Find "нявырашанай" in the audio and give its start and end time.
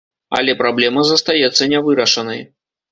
1.77-2.47